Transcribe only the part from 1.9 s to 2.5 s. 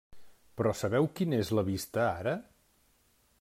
ara?